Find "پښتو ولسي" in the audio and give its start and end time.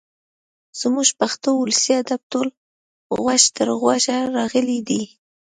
1.19-1.91